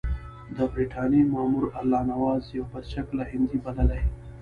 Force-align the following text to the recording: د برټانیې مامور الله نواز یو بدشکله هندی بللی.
د 0.55 0.57
برټانیې 0.73 1.23
مامور 1.33 1.65
الله 1.79 2.01
نواز 2.11 2.43
یو 2.57 2.65
بدشکله 2.71 3.23
هندی 3.31 3.57
بللی. 3.65 4.01